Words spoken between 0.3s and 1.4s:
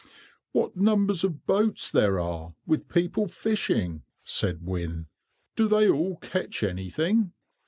"What numbers